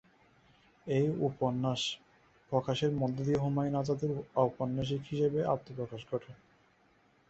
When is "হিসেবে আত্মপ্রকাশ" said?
5.11-6.01